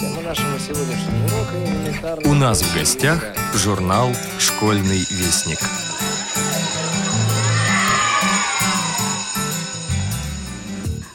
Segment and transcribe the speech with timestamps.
[0.00, 2.30] Тема нашего сегодняшнего урока элементарная...
[2.30, 3.22] У нас в гостях
[3.54, 5.58] журнал «Школьный вестник».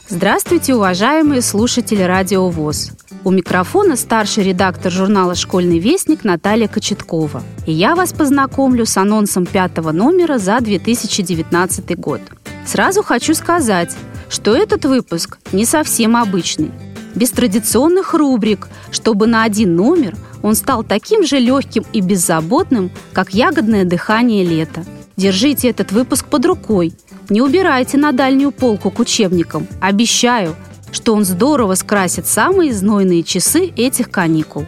[0.08, 2.92] Здравствуйте, уважаемые слушатели Радио ВОЗ.
[3.24, 7.42] У микрофона старший редактор журнала «Школьный вестник» Наталья Кочеткова.
[7.66, 12.20] И я вас познакомлю с анонсом пятого номера за 2019 год.
[12.64, 13.96] Сразу хочу сказать,
[14.28, 16.70] что этот выпуск не совсем обычный.
[17.16, 23.34] Без традиционных рубрик, чтобы на один номер он стал таким же легким и беззаботным, как
[23.34, 24.84] ягодное дыхание лета.
[25.16, 26.92] Держите этот выпуск под рукой–
[27.28, 29.66] не убирайте на дальнюю полку к учебникам.
[29.80, 30.54] Обещаю,
[30.92, 34.64] что он здорово скрасит самые знойные часы этих каникул.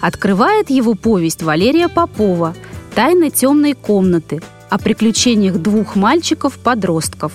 [0.00, 2.54] Открывает его повесть Валерия Попова
[2.94, 7.32] «Тайны темной комнаты» о приключениях двух мальчиков-подростков.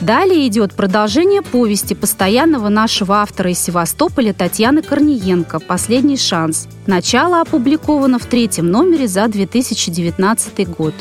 [0.00, 6.68] Далее идет продолжение повести постоянного нашего автора из Севастополя Татьяны Корниенко «Последний шанс».
[6.86, 10.94] Начало опубликовано в третьем номере за 2019 год.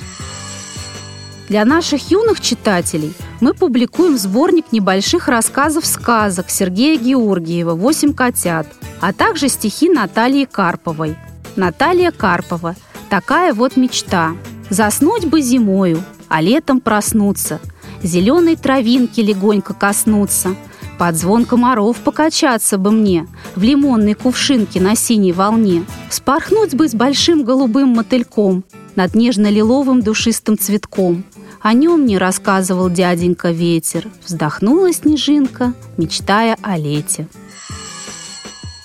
[1.49, 8.65] Для наших юных читателей мы публикуем сборник небольших рассказов-сказок Сергея Георгиева «Восемь котят»,
[9.01, 11.17] а также стихи Натальи Карповой.
[11.57, 12.75] Наталья Карпова
[13.09, 14.31] «Такая вот мечта.
[14.69, 17.59] Заснуть бы зимою, а летом проснуться,
[18.03, 20.55] зеленой травинки легонько коснуться,
[20.97, 26.93] под звон комаров покачаться бы мне в лимонной кувшинке на синей волне, спорхнуть бы с
[26.93, 28.63] большим голубым мотыльком
[28.95, 31.23] над нежно-лиловым душистым цветком–
[31.65, 34.07] о нем мне рассказывал дяденька ветер.
[34.23, 37.27] Вздохнула снежинка, мечтая о лете.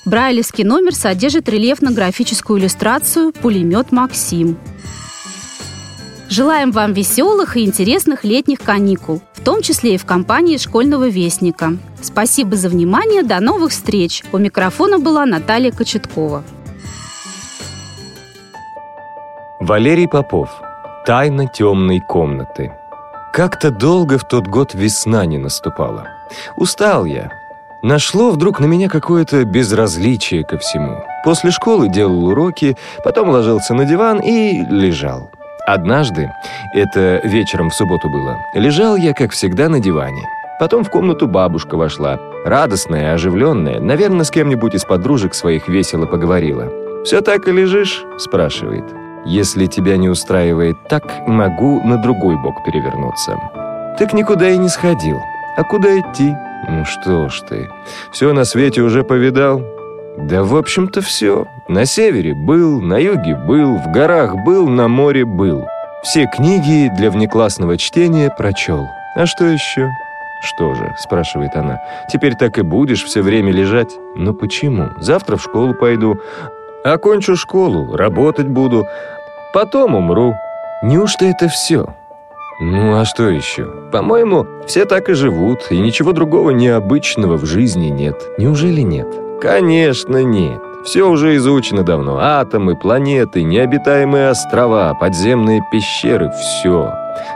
[0.07, 4.57] Брайлевский номер содержит рельефно-графическую иллюстрацию «Пулемет Максим».
[6.31, 11.73] Желаем вам веселых и интересных летних каникул, в том числе и в компании школьного вестника.
[12.01, 14.23] Спасибо за внимание, до новых встреч.
[14.31, 16.45] У микрофона была Наталья Кочеткова.
[19.59, 20.51] Валерий Попов–
[21.05, 22.71] Тайна темной комнаты.
[23.33, 26.07] Как-то долго в тот год весна не наступала.
[26.57, 27.33] Устал я.
[27.83, 31.03] Нашло вдруг на меня какое-то безразличие ко всему.
[31.25, 35.33] После школы делал уроки, потом ложился на диван и лежал.
[35.73, 36.33] Однажды,
[36.75, 40.27] это вечером в субботу было, лежал я, как всегда, на диване.
[40.59, 46.69] Потом в комнату бабушка вошла, радостная, оживленная, наверное, с кем-нибудь из подружек своих весело поговорила.
[47.05, 48.85] «Все так и лежишь?»– спрашивает.
[49.25, 53.37] Если тебя не устраивает так, могу на другой бок перевернуться.
[53.97, 55.19] Так никуда и не сходил.
[55.57, 56.35] А куда идти?
[56.69, 57.69] Ну что ж ты,
[58.13, 59.63] все на свете уже повидал?
[60.19, 61.47] Да, в общем-то, все.
[61.69, 65.67] На севере был, на юге был, в горах был, на море был.
[66.03, 68.87] Все книги для внеклассного чтения прочел.
[69.17, 69.89] А что еще?
[70.43, 71.83] «Что же?»– спрашивает она.
[72.11, 74.89] «Теперь так и будешь все время лежать?» «Ну почему?
[74.99, 76.19] Завтра в школу пойду.
[76.83, 78.87] Окончу школу, работать буду,
[79.53, 80.35] потом умру.
[80.83, 81.95] Неужто это все?
[82.63, 83.67] Ну а что еще?
[83.93, 88.17] По-моему, все так и живут, и ничего другого необычного в жизни нет.
[88.39, 89.09] Неужели нет?
[89.41, 90.61] Конечно, нет.
[90.85, 92.19] Все уже изучено давно.
[92.19, 96.93] Атомы, планеты, необитаемые острова, подземные пещеры– все.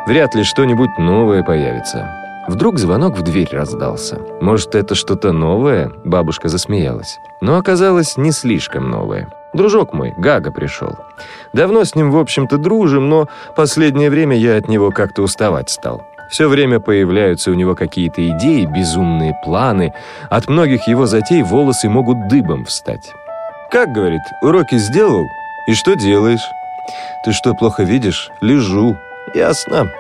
[0.07, 2.11] Вряд ли что-нибудь новое появится.
[2.47, 4.21] Вдруг звонок в дверь раздался.
[4.41, 5.93] Может, это что-то новое?
[6.05, 7.19] Бабушка засмеялась.
[7.41, 9.33] Но оказалось не слишком новое.
[9.55, 10.97] Дружок мой, Гага, пришел.
[11.53, 16.03] Давно с ним, в общем-то, дружим, но последнее время я от него как-то уставать стал.
[16.31, 19.93] Все время появляются у него какие-то идеи, безумные планы.
[20.31, 23.13] От многих его затей волосы могут дыбом встать.
[23.71, 25.25] «Как,— говорит,— уроки сделал?
[25.67, 26.45] И что делаешь?»
[27.25, 28.31] «Ты что, плохо видишь?
[28.41, 28.97] Лежу».
[29.35, 29.91] «Ясно.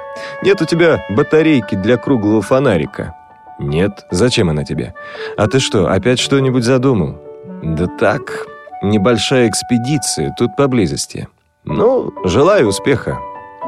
[0.42, 3.14] Нет у тебя батарейки для круглого фонарика?»
[3.58, 4.06] «Нет.
[4.10, 4.94] Зачем она тебе?
[5.36, 7.18] А ты что, опять что-нибудь задумал?»
[7.62, 8.46] «Да так.
[8.82, 11.28] Небольшая экспедиция тут поблизости».
[11.64, 13.18] «Ну, желаю успеха.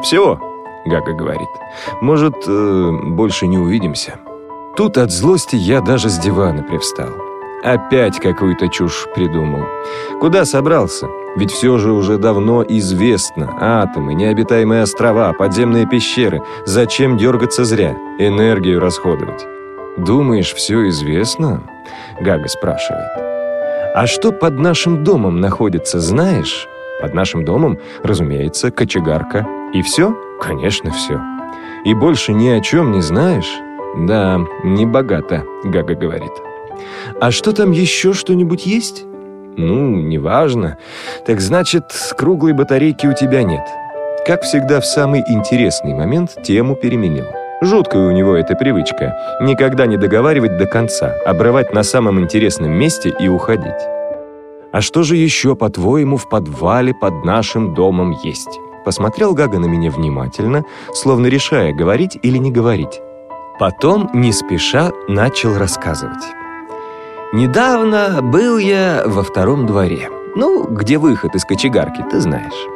[0.03, 0.39] Всего»,—
[0.87, 1.49] Гага говорит.
[2.01, 4.19] «Может, э, больше не увидимся?»
[4.77, 7.09] Тут от злости я даже с дивана привстал.
[7.65, 9.65] Опять какую-то чушь придумал.
[10.21, 11.07] Куда собрался?
[11.37, 13.57] Ведь все же уже давно известно.
[13.59, 16.43] Атомы, необитаемые острова, подземные пещеры.
[16.67, 17.97] Зачем дергаться зря?
[18.19, 19.47] Энергию расходовать.
[19.97, 21.63] «Думаешь, все известно?»
[22.21, 23.11] Гага спрашивает.
[23.95, 26.69] «А что под нашим домом находится, знаешь?»
[27.01, 29.47] «Под нашим домом, разумеется, кочегарка.
[29.73, 31.21] И все?» «Конечно, все.
[31.85, 33.51] И больше ни о чем не знаешь?»
[33.97, 36.33] «Да, не богато»,— Гага говорит.
[37.21, 39.05] «А что там еще что-нибудь есть?»
[39.57, 40.77] «Ну, неважно.
[41.27, 41.85] Так значит,
[42.17, 43.67] круглой батарейки у тебя нет».
[44.27, 47.27] Как всегда, в самый интересный момент тему переменил.
[47.63, 53.15] Жуткая у него эта привычка– никогда не договаривать до конца, обрывать на самом интересном месте
[53.19, 53.73] и уходить.
[54.73, 59.91] «А что же еще, по-твоему, в подвале под нашим домом есть?» Посмотрел Гага на меня
[59.91, 63.01] внимательно, словно решая, говорить или не говорить.
[63.59, 66.23] Потом, не спеша, начал рассказывать.
[67.33, 70.09] «Недавно был я во втором дворе.
[70.37, 72.69] Ну, где выход из кочегарки, ты знаешь.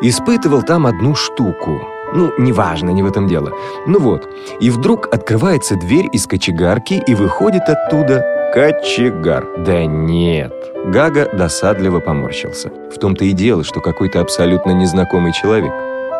[0.00, 1.82] Испытывал там одну штуку.
[2.14, 3.52] Ну, неважно, не в этом дело.
[3.86, 4.28] Ну вот,
[4.60, 9.46] и вдруг открывается дверь из кочегарки и выходит оттуда кочегар.
[9.58, 10.52] Да нет.
[10.86, 12.70] Гага досадливо поморщился.
[12.94, 15.72] В том-то и дело, что какой-то абсолютно незнакомый человек.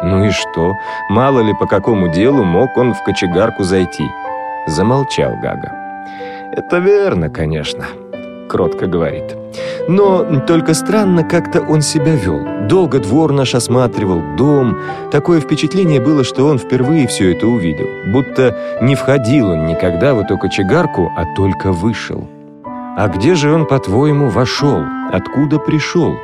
[0.03, 0.73] Ну и что?
[1.11, 4.05] Мало ли по какому делу мог он в кочегарку зайти.
[4.67, 5.73] Замолчал Гага.
[6.55, 7.87] «Это верно, конечно»,—
[8.49, 9.42] кротко говорит.
[9.89, 12.41] Но только странно как-то он себя вел.
[12.69, 14.79] Долго двор наш осматривал, дом.
[15.11, 17.87] Такое впечатление было, что он впервые все это увидел.
[18.13, 22.27] Будто не входил он никогда в эту кочегарку, а только вышел.
[22.65, 24.83] А где же он, по-твоему, вошел?
[25.11, 26.15] Откуда пришел?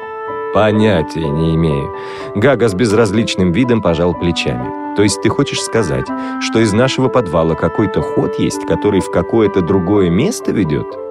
[0.55, 1.95] Понятия не имею.
[2.35, 4.97] Гага с безразличным видом пожал плечами.
[4.97, 6.07] То есть ты хочешь сказать,
[6.41, 11.08] что из нашего подвала какой-то ход есть, который в какое-то другое место ведет?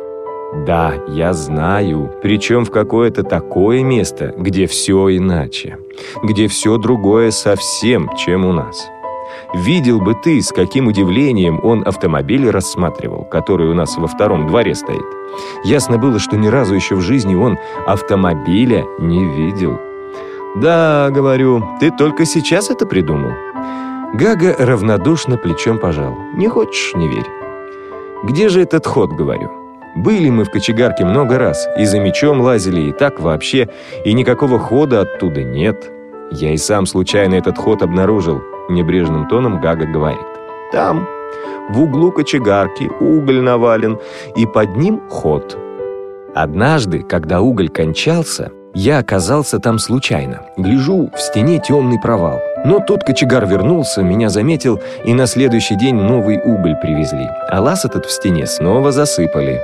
[0.54, 5.78] Да, я знаю, причем в какое-то такое место, где все иначе,
[6.24, 8.88] где все другое совсем, чем у нас.
[9.54, 14.74] Видел бы ты, с каким удивлением он автомобиль рассматривал, который у нас во втором дворе
[14.74, 15.06] стоит.
[15.64, 19.80] Ясно было, что ни разу еще в жизни он автомобиля не видел.
[20.56, 23.32] «Да,— говорю,— ты только сейчас это придумал?»
[24.14, 26.18] Гага равнодушно плечом пожал.
[26.34, 27.30] «Не хочешь— не верь».
[28.24, 29.52] «Где же этот ход?»— говорю.
[29.98, 33.68] Были мы в кочегарке много раз, и за мечом лазили, и так вообще,
[34.06, 35.92] и никакого хода оттуда нет.
[36.32, 38.40] Я и сам случайно этот ход обнаружил,
[38.70, 40.20] небрежным тоном Гага говорит.
[40.72, 41.08] Там,
[41.70, 43.98] в углу кочегарки, уголь навален,
[44.36, 45.58] и под ним ход.
[46.36, 50.42] Однажды, когда уголь кончался, я оказался там случайно.
[50.58, 52.40] Гляжу, в стене темный провал.
[52.66, 57.28] Но тут кочегар вернулся, меня заметил, и на следующий день новый уголь привезли.
[57.50, 59.60] А лаз этот в стене снова засыпали.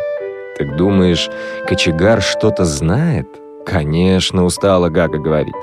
[0.57, 1.29] «Так думаешь,
[1.67, 3.27] кочегар что-то знает?»
[3.65, 5.55] «Конечно, устала Гага говорит.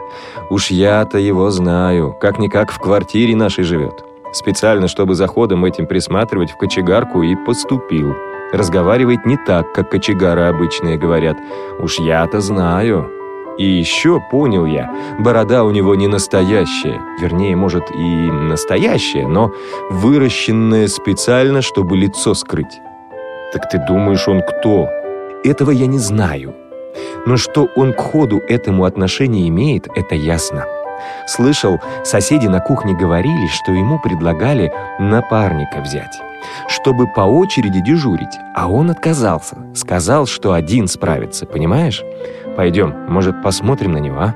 [0.48, 4.04] Уж я-то его знаю, как-никак в квартире нашей живет.
[4.32, 8.14] Специально, чтобы за ходом этим присматривать в кочегарку и поступил.
[8.52, 11.36] Разговаривает не так, как кочегары обычные говорят.
[11.78, 13.10] Уж я-то знаю».
[13.58, 19.52] И еще понял я, борода у него не настоящая, вернее, может, и настоящая, но
[19.90, 22.80] выращенная специально, чтобы лицо скрыть.
[23.52, 24.88] Так ты думаешь, он кто?
[25.44, 26.54] Этого я не знаю.
[27.26, 30.64] Но что он к ходу этому отношение имеет, это ясно.
[31.26, 36.20] Слышал, соседи на кухне говорили, что ему предлагали напарника взять,
[36.68, 39.56] чтобы по очереди дежурить, а он отказался.
[39.74, 42.04] Сказал, что один справится, понимаешь?
[42.56, 44.34] Пойдем, может, посмотрим на него, а?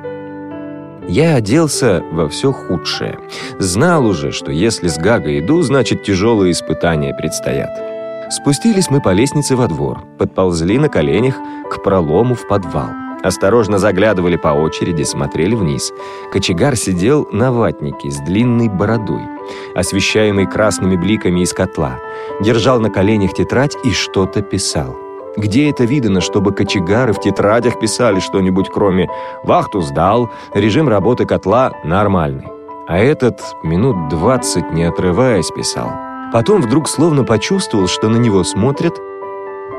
[1.07, 3.19] Я оделся во все худшее.
[3.59, 7.94] Знал уже, что если с Гагой иду, значит тяжелые испытания предстоят.
[8.31, 11.37] Спустились мы по лестнице во двор, подползли на коленях
[11.71, 12.89] к пролому в подвал.
[13.23, 15.93] Осторожно заглядывали по очереди, смотрели вниз.
[16.31, 19.23] Кочегар сидел на ватнике с длинной бородой,
[19.75, 21.99] освещаемой красными бликами из котла.
[22.41, 24.95] Держал на коленях тетрадь и что-то писал.
[25.37, 29.09] Где это видано, чтобы кочегары в тетрадях писали что-нибудь, кроме
[29.43, 32.47] «вахту сдал», «режим работы котла нормальный».
[32.87, 35.91] А этот минут двадцать, не отрываясь, писал–
[36.35, 39.01] Потом вдруг словно почувствовал, что на него смотрят,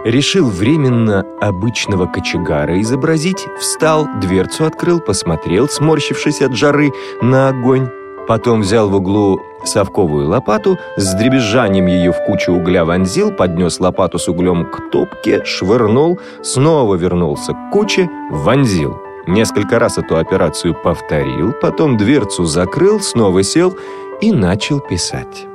[0.05, 7.89] решил временно обычного кочегара изобразить, встал, дверцу открыл, посмотрел, сморщившись от жары, на огонь.
[8.25, 14.17] Потом взял в углу совковую лопату, с дребезжанием ее в кучу угля вонзил, поднес лопату
[14.17, 18.97] с углем к топке, швырнул, снова вернулся к куче, вонзил.
[19.27, 23.75] Несколько раз эту операцию повторил, потом дверцу закрыл, снова сел
[24.21, 25.47] и начал писать.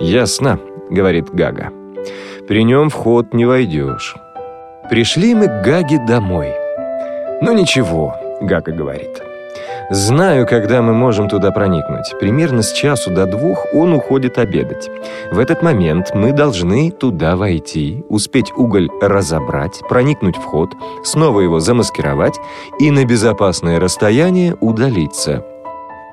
[0.00, 0.58] «Ясно»,—
[0.90, 1.70] говорит Гага.
[2.48, 4.16] «При нем в ход не войдешь».
[4.88, 6.52] Пришли мы к Гаге домой.
[7.42, 9.22] «Ну ничего»,— Гага говорит.
[9.90, 12.14] «Знаю, когда мы можем туда проникнуть.
[12.18, 14.88] Примерно с часу до двух он уходит обедать.
[15.32, 20.70] В этот момент мы должны туда войти, успеть уголь разобрать, проникнуть в ход,
[21.04, 22.38] снова его замаскировать
[22.78, 25.44] и на безопасное расстояние удалиться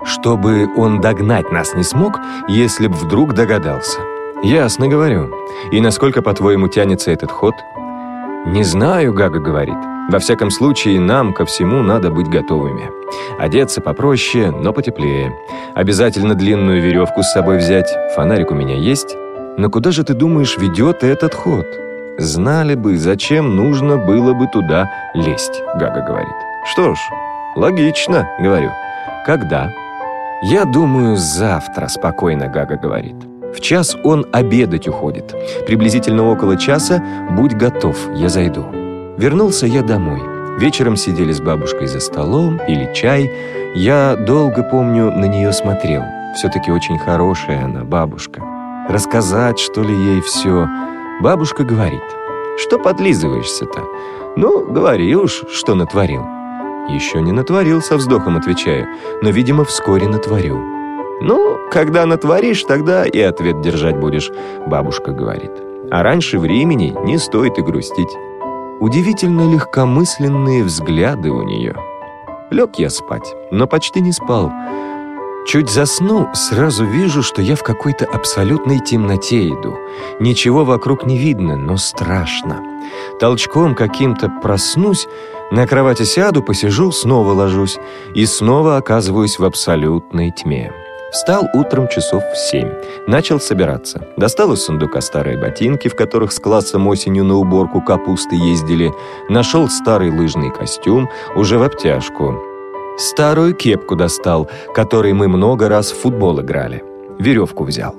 [0.03, 3.99] чтобы он догнать нас не смог, если б вдруг догадался.
[4.43, 5.33] Ясно говорю.
[5.71, 7.55] И насколько, по-твоему, тянется этот ход?
[8.47, 9.75] «Не знаю»,— Гага говорит.
[10.09, 12.89] «Во всяком случае, нам ко всему надо быть готовыми.
[13.37, 15.35] Одеться попроще, но потеплее.
[15.75, 17.93] Обязательно длинную веревку с собой взять.
[18.15, 19.17] Фонарик у меня есть.
[19.57, 21.65] Но куда же, ты думаешь, ведет этот ход?»
[22.17, 26.35] «Знали бы, зачем нужно было бы туда лезть»,— Гага говорит.
[26.71, 26.99] «Что ж,
[27.55, 28.71] логично»,— говорю.
[29.25, 29.69] «Когда?»
[30.41, 33.15] «Я думаю, завтра»,— спокойно Гага говорит.
[33.55, 35.33] В час он обедать уходит.
[35.65, 38.65] Приблизительно около часа «Будь готов, я зайду».
[39.17, 40.21] Вернулся я домой.
[40.59, 43.31] Вечером сидели с бабушкой за столом, пили чай.
[43.73, 46.03] Я долго, помню, на нее смотрел.
[46.35, 48.43] Все-таки очень хорошая она, бабушка.
[48.89, 50.67] Рассказать, что ли, ей все.
[51.19, 52.03] Бабушка говорит,
[52.59, 53.81] что подлизываешься-то?
[54.35, 56.36] Ну, говори уж, что натворил.
[56.89, 58.87] Еще не натворил, со вздохом отвечаю,
[59.21, 60.57] но, видимо, вскоре натворю.
[61.21, 64.31] «Ну, когда натворишь, тогда и ответ держать будешь»,—
[64.67, 65.51] бабушка говорит.
[65.89, 68.15] «А раньше времени не стоит и грустить».
[68.79, 71.75] Удивительно легкомысленные взгляды у нее.
[72.51, 74.51] Лег я спать, но почти не спал.
[75.47, 79.77] Чуть засну, сразу вижу, что я в какой-то абсолютной темноте иду.
[80.19, 82.61] Ничего вокруг не видно, но страшно.
[83.21, 85.07] Толчком каким-то проснусь,
[85.49, 87.77] на кровати сяду, посижу, снова ложусь
[88.13, 90.73] и снова оказываюсь в абсолютной тьме.
[91.13, 92.69] Встал утром часов в семь.
[93.07, 94.05] Начал собираться.
[94.17, 98.91] Достал из сундука старые ботинки, в которых с классом осенью на уборку капусты ездили.
[99.29, 102.46] Нашел старый лыжный костюм, уже в обтяжку.
[102.97, 106.83] Старую кепку достал, которой мы много раз в футбол играли.
[107.19, 107.95] Веревку взял.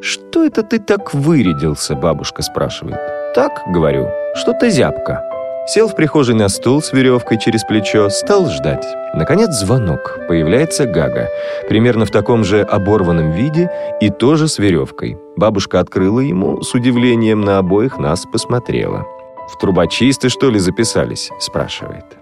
[0.00, 2.98] «Что это ты так вырядился?»– бабушка спрашивает.
[3.36, 5.22] «Так,— говорю,— что-то зябко».
[5.68, 8.84] Сел в прихожей на стул с веревкой через плечо, стал ждать.
[9.14, 10.18] Наконец звонок.
[10.26, 11.28] Появляется Гага.
[11.68, 13.70] Примерно в таком же оборванном виде
[14.00, 15.18] и тоже с веревкой.
[15.36, 19.06] Бабушка открыла ему, с удивлением на обоих нас посмотрела.
[19.48, 22.21] «В трубочисты, что ли, записались?»– спрашивает.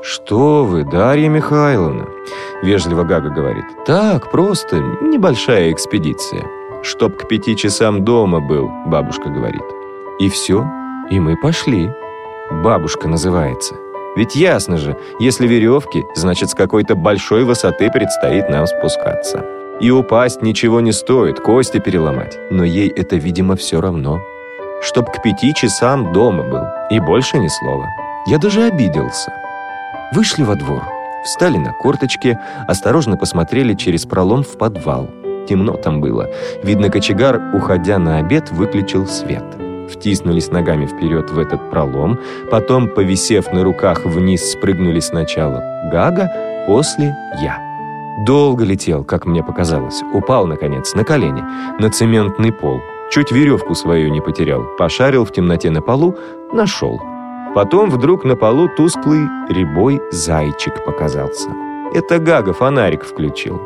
[0.00, 2.06] «Что вы, Дарья Михайловна?»–
[2.62, 3.64] вежливо Гага говорит.
[3.84, 6.44] «Так, просто небольшая экспедиция.
[6.82, 9.64] Чтоб к пяти часам дома был»,– бабушка говорит.
[10.20, 10.64] «И все,
[11.10, 11.90] и мы пошли».
[12.50, 13.74] Бабушка называется.
[14.16, 19.44] Ведь ясно же, если веревки, значит, с какой-то большой высоты предстоит нам спускаться.
[19.80, 22.38] И упасть ничего не стоит, кости переломать.
[22.50, 24.20] Но ей это, видимо, все равно.
[24.80, 26.64] Чтоб к пяти часам дома был.
[26.90, 27.86] И больше ни слова.
[28.26, 29.32] Я даже обиделся.
[30.12, 30.82] Вышли во двор.
[31.24, 35.10] Встали на корточки, осторожно посмотрели через пролом в подвал.
[35.48, 36.28] Темно там было.
[36.62, 39.44] Видно, кочегар, уходя на обед, выключил свет
[39.88, 42.18] втиснулись ногами вперед в этот пролом,
[42.50, 46.30] потом, повисев на руках вниз, спрыгнули сначала Гага,
[46.66, 47.58] после я.
[48.26, 50.02] Долго летел, как мне показалось.
[50.12, 51.42] Упал, наконец, на колени,
[51.80, 52.80] на цементный пол.
[53.10, 54.64] Чуть веревку свою не потерял.
[54.76, 56.14] Пошарил в темноте на полу,
[56.52, 57.00] нашел.
[57.54, 61.50] Потом вдруг на полу тусклый рябой зайчик показался.
[61.94, 63.60] Это Гага фонарик включил.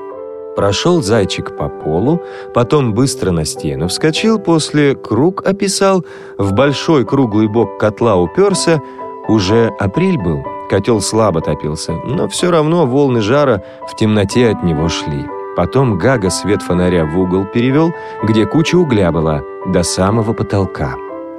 [0.55, 2.23] Прошел зайчик по полу,
[2.55, 6.05] потом быстро на стену вскочил, после круг описал,
[6.37, 8.81] в большой круглый бок котла уперся.
[9.29, 14.89] Уже апрель был, котел слабо топился, но все равно волны жара в темноте от него
[14.89, 15.25] шли.
[15.57, 20.97] Потом Гага свет фонаря в угол перевел, где куча угля была, до самого потолка.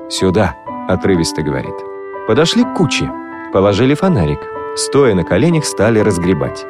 [0.10, 0.56] «Сюда»,—
[0.88, 1.93] отрывисто говорит.
[2.28, 3.12] Подошли к куче,
[3.52, 4.40] положили фонарик,
[4.76, 6.66] стоя на коленях стали разгребать.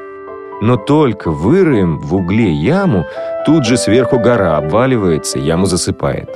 [0.62, 3.06] Но только вырыем в угле яму,
[3.46, 6.30] тут же сверху гора обваливается, яму засыпает.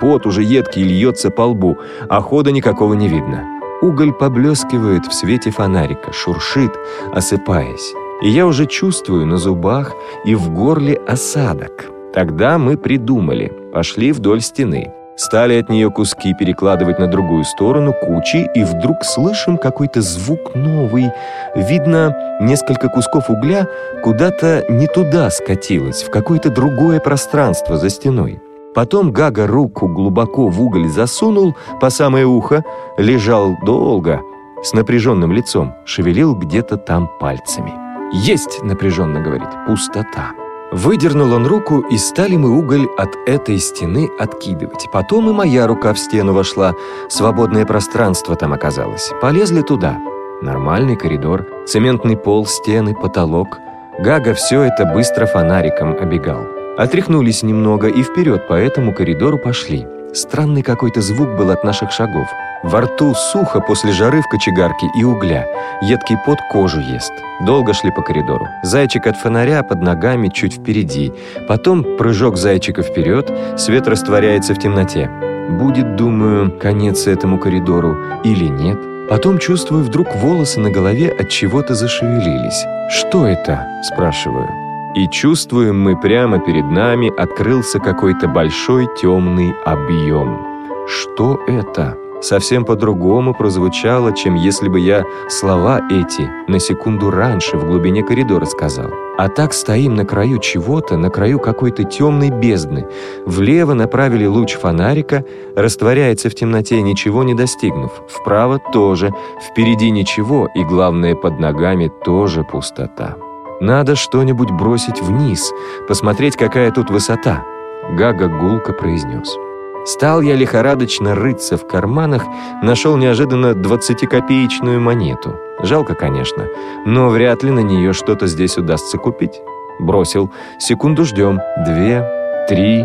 [0.00, 1.76] Пот уже едкий льется по лбу,
[2.08, 3.44] а хода никакого не видно.
[3.82, 6.72] Уголь поблескивает в свете фонарика, шуршит,
[7.12, 7.92] осыпаясь.
[8.22, 9.92] И я уже чувствую на зубах
[10.24, 11.90] и в горле осадок.
[12.14, 14.92] Тогда мы придумали, пошли вдоль стены.
[15.16, 21.10] Стали от нее куски перекладывать на другую сторону кучи, и вдруг слышим какой-то звук новый.
[21.54, 23.68] Видно, несколько кусков угля
[24.02, 28.40] куда-то не туда скатилось, в какое-то другое пространство за стеной.
[28.74, 32.64] Потом Гага руку глубоко в уголь засунул по самое ухо,
[32.96, 34.20] лежал долго,
[34.62, 37.72] с напряженным лицом, шевелил где-то там пальцами.
[38.12, 39.48] «Есть!»— напряженно говорит.
[39.66, 40.41] «Пустота».
[40.72, 44.88] Выдернул он руку, и стали мы уголь от этой стены откидывать.
[44.90, 46.74] Потом и моя рука в стену вошла.
[47.10, 49.12] Свободное пространство там оказалось.
[49.20, 49.98] Полезли туда.
[50.40, 53.58] Нормальный коридор, цементный пол, стены, потолок.
[53.98, 56.46] Гага все это быстро фонариком обегал.
[56.78, 59.86] Отряхнулись немного и вперед по этому коридору пошли.
[60.14, 62.28] Странный какой-то звук был от наших шагов.
[62.62, 65.46] Во рту сухо после жары в кочегарке и угля.
[65.80, 67.12] Едкий пот кожу ест.
[67.40, 68.46] Долго шли по коридору.
[68.62, 71.12] Зайчик от фонаря под ногами чуть впереди.
[71.48, 75.10] Потом прыжок зайчика вперед, свет растворяется в темноте.
[75.58, 78.78] будет, думаю, конец этому коридору или нет.
[79.08, 82.64] Потом чувствую, вдруг волосы на голове от чего-то зашевелились.
[82.90, 84.61] «Что это?»– спрашиваю.
[84.94, 90.38] И чувствуем мы прямо перед нами открылся какой-то большой темный объем.
[90.86, 91.96] Что это?
[92.20, 98.44] Совсем по-другому прозвучало, чем если бы я слова эти на секунду раньше в глубине коридора
[98.44, 98.92] сказал.
[99.18, 102.86] А так стоим на краю чего-то, на краю какой-то темной бездны.
[103.26, 105.24] Влево направили луч фонарика,
[105.56, 107.90] растворяется в темноте, ничего не достигнув.
[108.08, 113.16] Вправо тоже, впереди ничего, и главное, под ногами тоже пустота.
[113.62, 115.52] Надо что-нибудь бросить вниз,
[115.86, 117.44] посмотреть, какая тут высота.
[117.92, 119.36] Гага гулко произнес.
[119.84, 122.24] Стал я лихорадочно рыться в карманах,
[122.60, 125.36] нашел неожиданно двадцатикопеечную монету.
[125.60, 126.48] Жалко, конечно,
[126.86, 129.40] но вряд ли на нее что-то здесь удастся купить.
[129.78, 130.32] Бросил.
[130.58, 131.38] Секунду ждем.
[131.64, 132.04] Две,
[132.48, 132.84] три,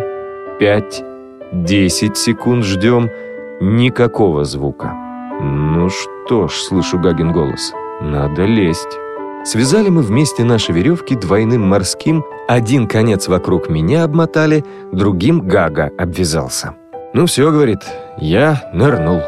[0.60, 1.04] пять,
[1.52, 3.10] десять секунд ждем.
[3.60, 4.94] Никакого звука.
[5.42, 7.74] Ну что ж, слышу Гагин голос.
[8.00, 9.00] Надо лезть.
[9.48, 16.76] Связали мы вместе наши веревки двойным морским, один конец вокруг меня обмотали, другим Гага обвязался.
[17.14, 17.80] «Ну все»,— говорит,—
[18.18, 19.22] «я нырнул».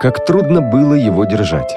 [0.00, 1.74] Как трудно было его держать.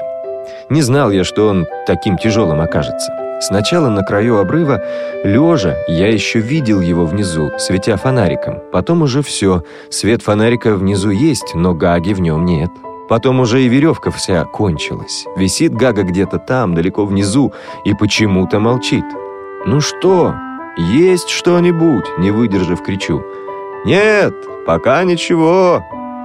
[0.70, 3.12] Не знал я, что он таким тяжелым окажется.
[3.40, 4.80] Сначала на краю обрыва,
[5.24, 8.60] лежа, я еще видел его внизу, светя фонариком.
[8.70, 12.70] Потом уже все, свет фонарика внизу есть, но Гаги в нем нет.
[13.08, 15.24] Потом уже и веревка вся кончилась.
[15.36, 17.52] Висит Гага где-то там, далеко внизу,
[17.84, 19.04] и почему-то молчит.
[19.64, 20.34] «Ну что,
[20.76, 23.24] есть что-нибудь?»— не выдержав, кричу.
[23.84, 24.34] «Нет,
[24.66, 25.82] пока ничего!»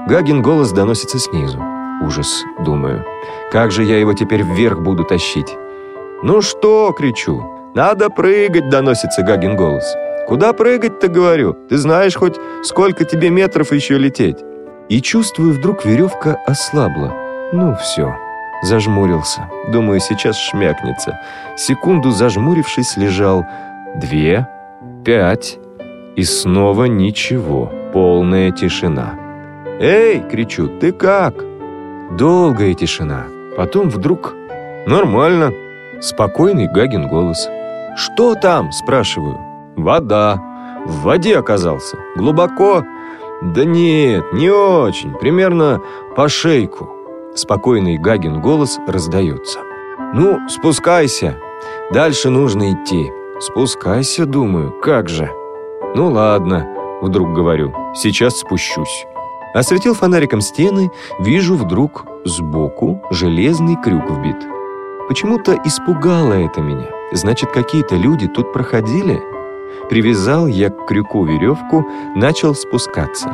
[0.08, 1.64] Гагин голос доносится снизу.
[2.02, 3.06] Ужас, думаю.
[3.52, 5.56] Как же я его теперь вверх буду тащить?
[6.22, 7.44] «Ну что?»— кричу.
[7.74, 9.96] «Надо прыгать!»— доносится Гагин голос.
[10.28, 11.54] «Куда прыгать-то, говорю?
[11.70, 14.38] Ты знаешь хоть, сколько тебе метров еще лететь?»
[14.94, 17.12] И чувствую, вдруг веревка ослабла.
[17.52, 18.16] Ну, все.
[18.62, 19.50] Зажмурился.
[19.72, 21.20] Думаю, сейчас шмякнется.
[21.58, 23.44] Секунду зажмурившись, лежал.
[23.96, 24.48] Две,
[25.04, 25.58] пять.
[26.16, 27.72] И снова ничего.
[27.92, 29.16] Полная тишина.
[29.80, 30.68] «Эй!»— кричу.
[30.68, 31.34] «Ты как?»
[32.16, 33.24] Долгая тишина.
[33.58, 34.36] Потом вдруг...
[34.86, 35.52] «Нормально».
[36.02, 37.50] Спокойный Гагин голос.
[37.96, 39.40] «Что там?»— спрашиваю.
[39.76, 40.40] «Вода».
[40.86, 41.98] В воде оказался.
[42.16, 42.84] Глубоко.
[43.44, 45.12] «Да нет, не очень.
[45.12, 45.82] Примерно
[46.16, 46.90] по шейку».
[47.36, 49.60] Спокойный Гагин голос раздается.
[50.14, 51.38] «Ну, спускайся.
[51.92, 53.12] Дальше нужно идти».
[53.40, 55.30] «Спускайся, думаю, как же?»
[55.96, 56.66] «Ну ладно»,—
[57.02, 59.06] вдруг говорю,— «сейчас спущусь».
[59.54, 64.38] Осветил фонариком стены, вижу вдруг сбоку железный крюк вбит.
[65.10, 66.88] Почему-то испугало это меня.
[67.12, 69.22] Значит, какие-то люди тут проходили?»
[69.90, 73.30] Привязал я к крюку веревку, начал спускаться.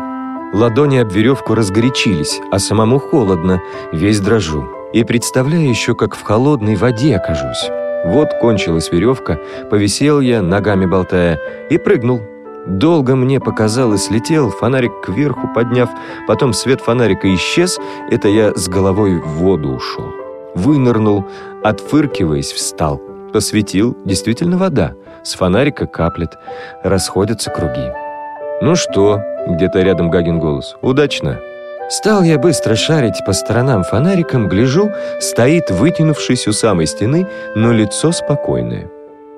[0.54, 4.68] Ладони об веревку разгорячились, а самому холодно, весь дрожу.
[4.94, 7.70] И представляю еще, как в холодной воде окажусь.
[8.06, 12.22] Вот кончилась веревка, повисел я, ногами болтая, и прыгнул.
[12.66, 15.90] Долго мне показалось, летел, фонарик кверху подняв,
[16.28, 20.06] потом свет фонарика исчез, это я с головой в воду ушел.
[20.56, 21.26] Вынырнул,
[21.64, 23.02] отфыркиваясь, встал.
[23.34, 24.94] Посветил, действительно вода.
[25.24, 26.38] С фонарика каплет,
[26.84, 27.92] расходятся круги.
[28.62, 30.76] «Ну что?»— где-то рядом Гагин голос.
[30.82, 31.40] «Удачно!»
[31.90, 38.12] Стал я быстро шарить по сторонам фонариком, гляжу, стоит, вытянувшись у самой стены, но лицо
[38.12, 38.92] спокойное.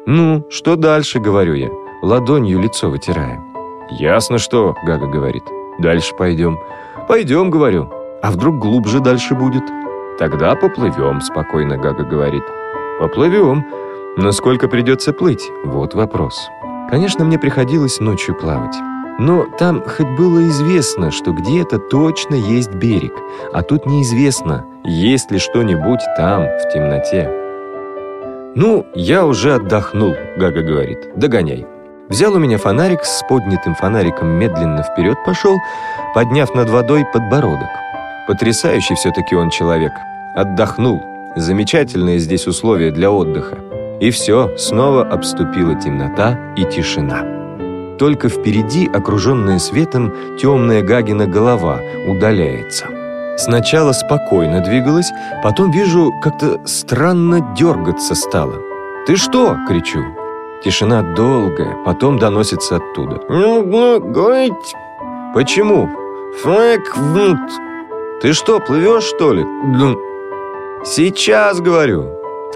[0.05, 1.69] «Ну, что дальше?»— говорю я,
[2.01, 3.39] ладонью лицо вытирая.
[3.99, 5.43] «Ясно что»,— Гага говорит.
[5.79, 6.59] «Дальше пойдем».
[7.07, 7.89] «Пойдем»,— говорю.
[8.21, 9.63] «А вдруг глубже дальше будет?»
[10.19, 12.43] «Тогда поплывем»,— спокойно Гага говорит.
[12.99, 13.65] «Поплывем»,
[14.17, 15.49] Насколько придется плыть?
[15.63, 16.49] Вот вопрос.
[16.89, 18.75] Конечно, мне приходилось ночью плавать.
[19.19, 23.13] Но там хоть было известно, что где-то точно есть берег,
[23.53, 27.29] а тут неизвестно, есть ли что-нибудь там, в темноте.
[28.53, 31.15] «Ну, я уже отдохнул»,— Гага говорит.
[31.15, 31.65] «Догоняй».
[32.09, 35.57] Взял у меня фонарик, с поднятым фонариком медленно вперед пошел,
[36.13, 37.69] подняв над водой подбородок.
[38.27, 39.93] Потрясающий все-таки он человек.
[40.35, 41.01] Отдохнул.
[41.37, 43.70] Замечательные здесь условия для отдыха.
[44.01, 47.23] И все, снова обступила темнота и тишина.
[47.99, 52.87] Только впереди, окруженная светом, темная Гагина голова удаляется.
[53.37, 55.11] Сначала спокойно двигалась,
[55.43, 58.55] потом вижу, как-то странно дергаться стало.
[59.05, 59.99] «Ты что?»— кричу.
[60.63, 63.21] Тишина долгая, потом доносится оттуда.
[63.29, 64.75] «Ну, ну, говорить...»
[65.35, 65.89] «Почему?»
[66.41, 67.39] «Фэк, внут...»
[68.21, 69.45] «Ты что, плывешь, что ли?»
[70.83, 72.07] «Сейчас, говорю!»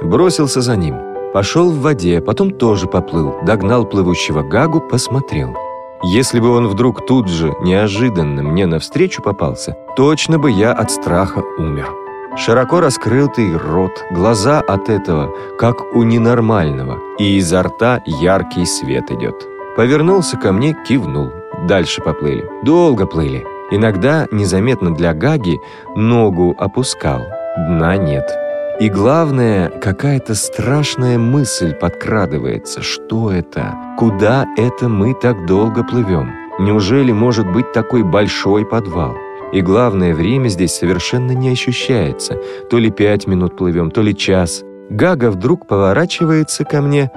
[0.01, 1.04] Бросился за ним.
[1.35, 5.53] Пошел в воде, потом тоже поплыл, догнал плывущего Гагу, посмотрел.
[6.01, 11.43] Если бы он вдруг тут же, неожиданно мне навстречу попался, точно бы я от страха
[11.57, 11.89] умер.
[12.37, 19.35] Широко раскрытый рот, глаза от этого, как у ненормального, и изо рта яркий свет идет.
[19.75, 21.33] Повернулся ко мне, кивнул.
[21.67, 22.49] Дальше поплыли.
[22.63, 23.45] Долго плыли.
[23.71, 25.59] Иногда, незаметно для Гаги,
[25.97, 27.19] ногу опускал.
[27.57, 28.44] Дна нет.
[28.77, 32.81] И главное, какая-то страшная мысль подкрадывается.
[32.81, 33.73] Что это?
[33.97, 36.33] Куда это мы так долго плывем?
[36.59, 39.15] Неужели может быть такой большой подвал?
[39.53, 42.37] И главное, время здесь совершенно не ощущается.
[42.69, 44.63] То ли пять минут плывем, то ли час.
[44.89, 47.09] Гага вдруг поворачивается ко мне.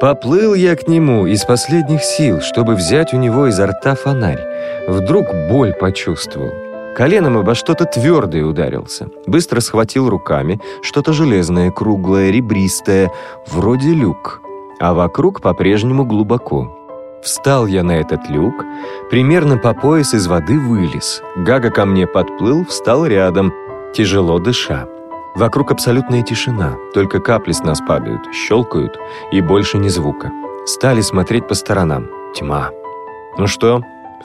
[0.00, 4.40] Поплыл я к нему из последних сил, чтобы взять у него изо рта фонарь.
[4.88, 6.65] Вдруг боль почувствовал.
[6.96, 9.10] Коленом обо что-то твердое ударился.
[9.26, 13.12] Быстро схватил руками что-то железное, круглое, ребристое,
[13.46, 14.40] вроде люк.
[14.80, 16.74] А вокруг по-прежнему глубоко.
[17.22, 18.64] Встал я на этот люк,
[19.10, 21.20] примерно по пояс из воды вылез.
[21.36, 23.52] Гага ко мне подплыл, встал рядом,
[23.92, 24.88] тяжело дыша.
[25.34, 28.98] Вокруг абсолютная тишина, только капли с нас падают, щелкают,
[29.32, 30.32] и больше ни звука.
[30.64, 32.08] Стали смотреть по сторонам.
[32.34, 32.70] Тьма.
[33.36, 33.82] «Ну что,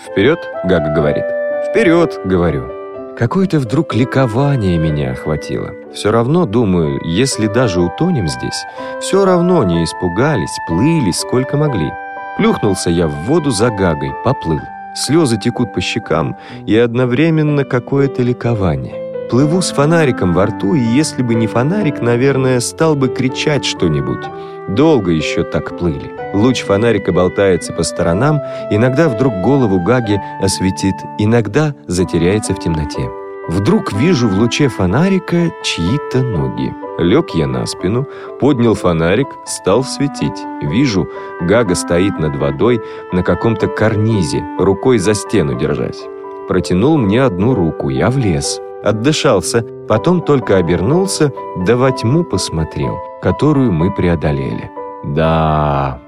[0.08, 1.41] вперед?»— Гага говорит.
[1.70, 2.70] «Вперед!»— говорю.
[3.18, 5.72] Какое-то вдруг ликование меня охватило.
[5.94, 8.66] Все равно, думаю, если даже утонем здесь,
[9.00, 11.92] все равно не испугались, плыли сколько могли.
[12.38, 14.62] Плюхнулся я в воду за гагой, поплыл.
[14.96, 19.11] Слезы текут по щекам, и одновременно какое-то ликование.
[19.32, 24.26] Плыву с фонариком во рту, и если бы не фонарик, наверное, стал бы кричать что-нибудь.
[24.68, 26.12] Долго еще так плыли.
[26.34, 28.42] Луч фонарика болтается по сторонам,
[28.72, 33.10] иногда вдруг голову Гаги осветит, иногда затеряется в темноте.
[33.48, 36.74] Вдруг вижу в луче фонарика чьи-то ноги.
[37.00, 38.06] Лег я на спину,
[38.42, 40.44] поднял фонарик, стал светить.
[40.62, 41.08] Вижу,
[41.40, 42.82] Гага стоит над водой
[43.14, 46.04] на каком-то карнизе, рукой за стену держась.
[46.50, 48.60] Протянул мне одну руку, я влез.
[48.84, 51.32] Отдышался, потом только обернулся,
[51.66, 54.72] да во тьму посмотрел, которую мы преодолели.
[55.04, 56.00] Да,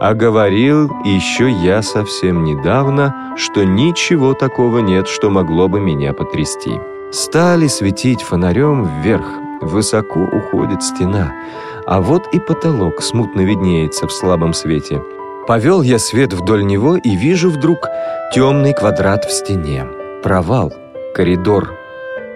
[0.00, 6.72] а говорил еще я совсем недавно, что ничего такого нет, что могло бы меня потрясти.
[7.12, 9.26] Стали светить фонарем вверх,
[9.60, 11.32] высоко уходит стена,
[11.86, 15.02] а вот и потолок смутно виднеется в слабом свете.
[15.46, 17.86] Повел я свет вдоль него и вижу вдруг
[18.34, 19.86] темный квадрат в стене.
[20.22, 20.72] Провал,
[21.14, 21.74] коридор,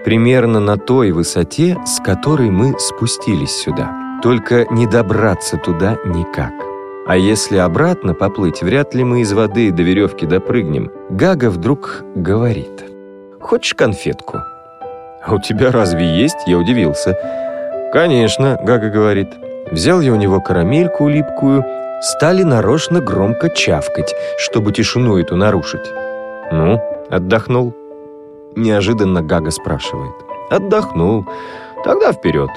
[0.08, 3.90] примерно на той высоте, с которой мы спустились сюда.
[4.22, 6.54] Только не добраться туда никак.
[7.06, 10.90] А если обратно поплыть, вряд ли мы из воды до веревки допрыгнем.
[11.10, 12.86] Гага вдруг говорит.
[13.38, 14.38] «Хочешь конфетку?»
[15.26, 17.14] «А у тебя разве есть?» Я удивился.
[17.92, 19.28] «Конечно»,— Гага говорит.
[19.70, 21.62] Взял я у него карамельку липкую,
[22.00, 25.92] стали нарочно громко чавкать, чтобы тишину эту нарушить.
[26.50, 27.74] «Ну, отдохнул?»
[28.56, 30.14] Неожиданно Гага спрашивает.
[30.50, 31.26] «Отдохнул.
[31.84, 32.50] Тогда вперед».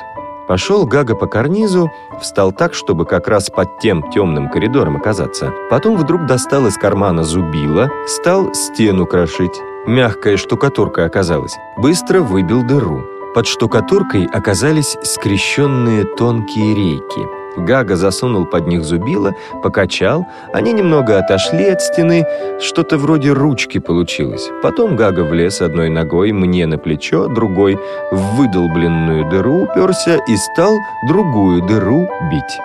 [0.48, 5.54] Пошел Гага по карнизу, встал так, чтобы как раз под тем темным коридором оказаться.
[5.70, 9.62] Потом вдруг достал из кармана зубило, стал стену крошить.
[9.88, 11.56] Мягкая штукатурка оказалась.
[11.78, 13.02] Быстро выбил дыру.
[13.34, 17.41] Под штукатуркой оказались скрещенные тонкие рейки.
[17.58, 19.34] Гага засунул под них зубило,
[19.64, 22.26] покачал, они немного отошли от стены,
[22.60, 24.50] что-то вроде ручки получилось.
[24.62, 27.78] Потом Гага влез одной ногой мне на плечо, другой
[28.12, 32.60] в выдолбленную дыру уперся и стал другую дыру бить.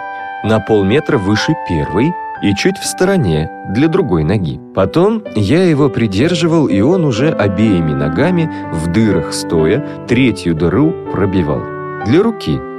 [0.45, 4.61] На полметра выше первой и чуть в стороне, для другой ноги.
[4.75, 11.63] Потом я его придерживал, и он уже обеими ногами, в дырах стоя, третью дыру пробивал.
[12.05, 12.61] Для руки–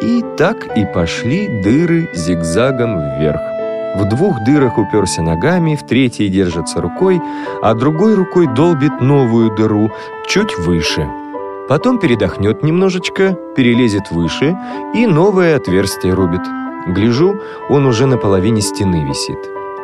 [0.00, 3.40] и так и пошли дыры зигзагом вверх.
[3.96, 7.20] В двух дырах уперся ногами, в третьей держится рукой,
[7.60, 9.90] а другой рукой долбит новую дыру,
[10.28, 11.08] чуть выше.
[11.68, 14.56] Потом передохнет немножечко, перелезет выше
[14.94, 16.42] и новое отверстие рубит.
[16.88, 19.38] Гляжу, он уже на половине стены висит.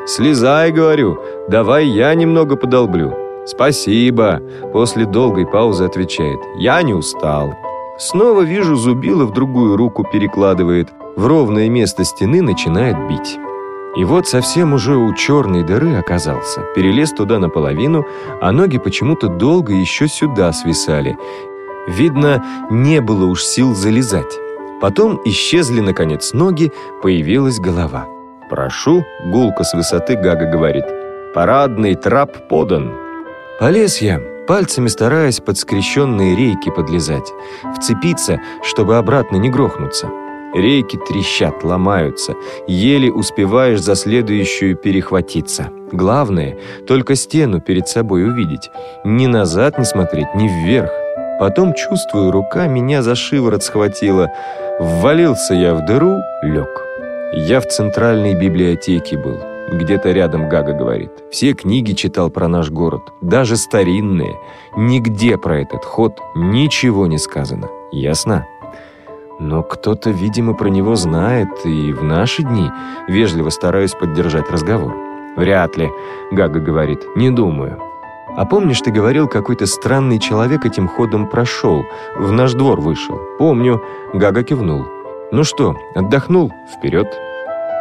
[0.07, 3.12] «Слезай,— говорю,— давай я немного подолблю».
[3.44, 4.40] «Спасибо»,—
[4.72, 6.38] после долгой паузы отвечает.
[6.59, 7.55] «Я не устал».
[7.98, 13.38] Снова вижу, зубило в другую руку перекладывает, в ровное место стены начинает бить.
[13.96, 18.04] И вот совсем уже у черной дыры оказался, перелез туда наполовину,
[18.42, 21.16] а ноги почему-то долго еще сюда свисали.
[21.88, 24.38] Видно, не было уж сил залезать.
[24.82, 28.06] Потом исчезли, наконец, ноги, появилась голова.
[28.50, 30.85] «Прошу»,— гулко с высоты Гага говорит,—
[31.35, 32.92] «парадный трап подан».
[33.59, 37.32] Полез я, пальцами стараясь под скрещенные рейки подлезать,
[37.76, 40.11] вцепиться, чтобы обратно не грохнуться.
[40.54, 42.35] Рейки трещат, ломаются.
[42.66, 45.68] Еле успеваешь за следующую перехватиться.
[45.92, 46.56] Главное,
[46.87, 48.70] только стену перед собой увидеть.
[49.04, 50.90] Ни назад не смотреть, ни вверх.
[51.38, 54.32] Потом, чувствую, рука меня за шиворот схватила.
[54.80, 56.70] Ввалился я в дыру, лег.
[57.35, 59.56] Я в центральной библиотеке был.
[59.72, 61.11] Где-то рядом Гага говорит.
[61.31, 64.38] Все книги читал про наш город, даже старинные.
[64.76, 67.68] Нигде про этот ход ничего не сказано.
[67.90, 68.46] Ясно?
[69.38, 72.70] Но кто-то, видимо, про него знает, и в наши дни
[73.09, 74.94] вежливо стараюсь поддержать разговор.
[75.37, 75.90] Вряд ли,
[76.33, 77.79] Гага говорит, не думаю.
[78.37, 81.85] А помнишь, ты говорил, какой-то странный человек этим ходом прошел,
[82.16, 83.18] в наш двор вышел?
[83.38, 83.83] Помню,
[84.14, 84.87] Гага кивнул.
[85.33, 86.52] Ну что, отдохнул?
[86.72, 87.25] Вперед.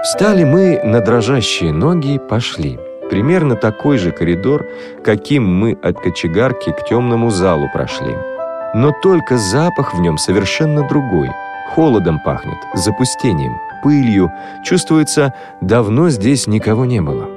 [0.05, 2.77] Встали мы на дрожащие ноги и пошли.
[3.09, 4.63] Примерно такой же коридор,
[5.03, 8.15] каким мы от кочегарки к темному залу прошли.
[8.75, 11.31] Но только запах в нем совершенно другой.
[11.73, 14.31] Холодом пахнет, запустением, пылью.
[14.63, 17.27] Чувствуется, давно здесь никого не было.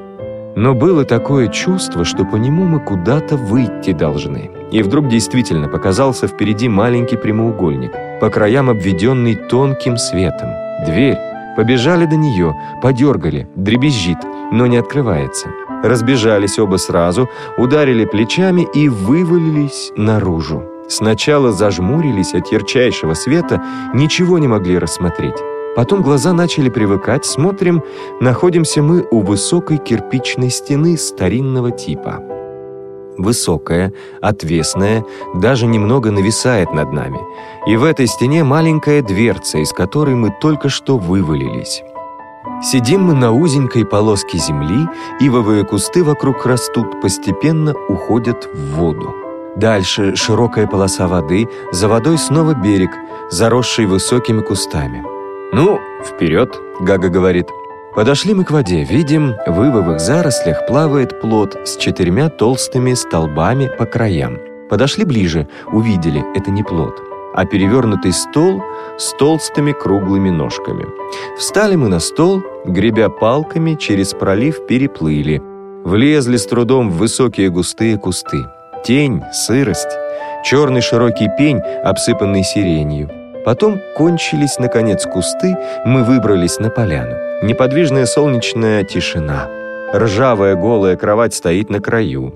[0.55, 4.51] Но было такое чувство, что по нему мы куда-то выйти должны.
[4.73, 10.51] И вдруг действительно показался впереди маленький прямоугольник, по краям обведенный тонким светом.
[10.85, 11.28] Дверь.
[11.59, 14.19] Побежали до нее, подергали, дребезжит,
[14.53, 15.49] но не открывается.
[15.83, 20.63] Разбежались оба сразу, ударили плечами и вывалились наружу.
[20.89, 23.61] Сначала зажмурились от ярчайшего света,
[23.93, 25.35] ничего не могли рассмотреть.
[25.75, 27.83] Потом глаза начали привыкать, смотрим,
[28.21, 32.23] находимся мы у высокой кирпичной стены старинного типа.
[33.19, 35.05] Высокая, отвесная,
[35.35, 37.19] даже немного нависает над нами.
[37.67, 41.83] И в этой стене маленькая дверца, из которой мы только что вывалились.
[42.63, 44.89] Сидим мы на узенькой полоске земли,
[45.21, 49.15] ивовые кусты вокруг растут, постепенно уходят в воду.
[49.57, 52.91] Дальше широкая полоса воды, за водой снова берег,
[53.31, 55.05] заросший высокими кустами.
[55.53, 57.49] «Ну, вперед!»— Гага говорит.
[57.99, 58.85] Подошли мы к воде.
[58.85, 64.39] Видим, в ивовых зарослях плавает плот с четырьмя толстыми столбами по краям.
[64.71, 66.95] Подошли ближе, увидели, это не плот,
[67.35, 68.63] а перевернутый стол
[68.99, 70.87] с толстыми круглыми ножками.
[71.37, 75.43] Встали мы на стол, гребя палками, через пролив переплыли.
[75.85, 78.47] Влезли с трудом в высокие густые кусты.
[78.85, 79.91] Тень, сырость,
[80.45, 83.18] черный широкий пень, обсыпанный сиренью.
[83.49, 85.57] Потом кончились, наконец, кусты,
[85.87, 87.17] мы выбрались на поляну.
[87.43, 89.49] Неподвижная солнечная тишина.
[89.95, 92.35] Ржавая голая кровать стоит на краю.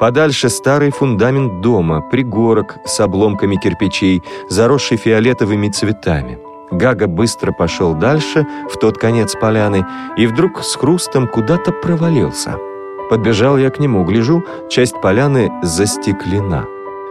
[0.00, 6.38] Подальше старый фундамент дома, пригорок с обломками кирпичей, заросший фиолетовыми цветами.
[6.70, 9.84] Гага быстро пошел дальше, в тот конец поляны,
[10.16, 12.56] и вдруг с хрустом куда-то провалился.
[13.10, 16.64] Подбежал я к нему, гляжу, часть поляны застеклена.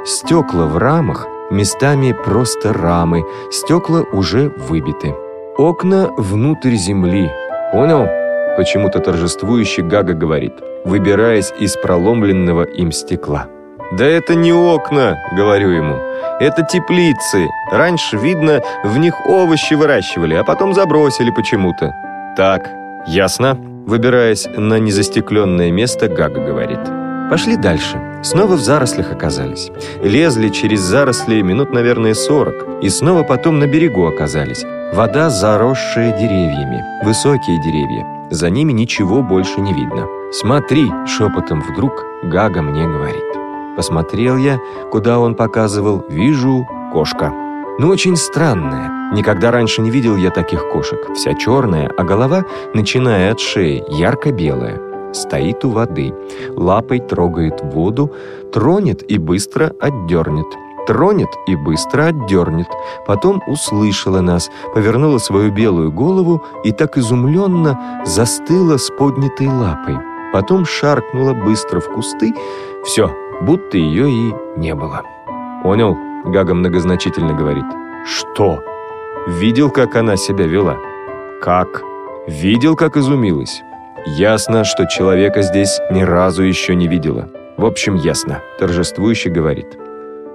[0.05, 5.15] Стекла в рамах местами просто рамы, стекла уже выбиты.
[5.57, 7.31] Окна внутрь земли.
[7.71, 8.07] Понял?
[8.57, 13.47] Почему-то торжествующий Гага говорит, выбираясь из проломленного им стекла.
[13.97, 15.95] «Да это не окна»,— говорю ему.
[16.39, 17.47] «Это теплицы.
[17.71, 21.93] Раньше, видно, в них овощи выращивали, а потом забросили почему-то».
[22.35, 22.67] «Так,
[23.07, 27.02] ясно?» Выбираясь на незастекленное место, Гага говорит.
[27.33, 27.99] Пошли дальше.
[28.21, 29.71] Снова в зарослях оказались.
[30.03, 32.67] Лезли через заросли минут, наверное, сорок.
[32.83, 34.63] И снова потом на берегу оказались.
[34.93, 36.83] Вода, заросшая деревьями.
[37.03, 38.05] Высокие деревья.
[38.29, 40.05] За ними ничего больше не видно.
[40.31, 43.23] «Смотри!»— шепотом вдруг Гага мне говорит.
[43.75, 44.59] Посмотрел я,
[44.91, 46.05] куда он показывал.
[46.07, 47.33] Вижу кошка.
[47.79, 49.11] Ну, очень странная.
[49.11, 50.99] Никогда раньше не видел я таких кошек.
[51.15, 56.13] Вся черная, а голова, начиная от шеи, ярко-белая стоит у воды,
[56.55, 58.11] лапой трогает воду,
[58.51, 60.47] тронет и быстро отдернет.
[60.85, 62.67] Тронет и быстро отдернет.
[63.07, 69.97] Потом услышала нас, повернула свою белую голову и так изумленно застыла с поднятой лапой.
[70.33, 72.33] Потом шаркнула быстро в кусты.
[72.83, 73.09] Все,
[73.41, 75.03] будто ее и не было.
[75.63, 77.65] «Понял?»— Гага многозначительно говорит.
[78.05, 78.61] «Что?»
[79.27, 80.77] «Видел, как она себя вела?»
[81.41, 81.83] «Как?»
[82.27, 83.63] «Видел, как изумилась?»
[84.05, 87.29] Ясно, что человека здесь ни разу еще не видела.
[87.55, 89.77] В общем, ясно, торжествующе говорит.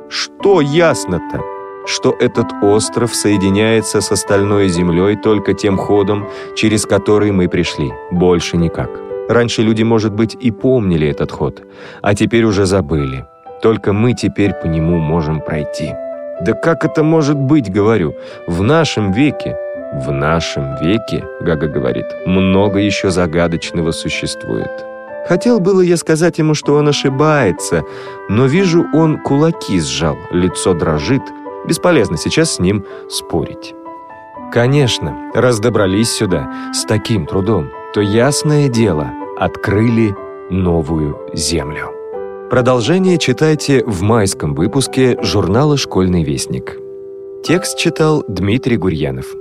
[0.09, 1.43] Что ясно-то?
[1.87, 7.93] Что этот остров соединяется с остальной землей только тем ходом, через который мы пришли.
[8.11, 8.89] Больше никак.
[9.29, 11.63] Раньше люди, может быть, и помнили этот ход,
[12.01, 13.27] а теперь уже забыли.
[13.63, 15.93] Только мы теперь по нему можем пройти.
[16.41, 18.15] Да как это может быть, говорю,
[18.47, 19.57] в нашем веке
[19.93, 24.71] в нашем веке, Гага говорит, много еще загадочного существует.
[25.27, 27.83] Хотел было я сказать ему, что он ошибается,
[28.29, 31.23] но вижу, он кулаки сжал, лицо дрожит.
[31.67, 33.75] Бесполезно сейчас с ним спорить.
[34.53, 40.15] Конечно, раз добрались сюда с таким трудом, то ясное дело, открыли
[40.51, 41.93] новую землю.
[42.51, 46.77] Продолжение читайте в майском выпуске журнала «Школьный вестник».
[47.43, 49.35] Текст читал Дмитрий Гурьянов.